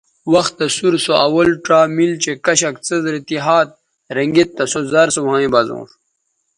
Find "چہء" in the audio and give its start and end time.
2.23-2.41